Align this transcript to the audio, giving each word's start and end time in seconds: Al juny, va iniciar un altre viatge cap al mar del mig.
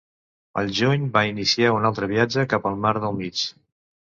Al 0.61 0.71
juny, 0.79 1.03
va 1.17 1.23
iniciar 1.31 1.75
un 1.75 1.85
altre 1.91 2.09
viatge 2.13 2.47
cap 2.55 2.67
al 2.71 2.81
mar 2.89 2.95
del 3.05 3.15
mig. 3.23 3.45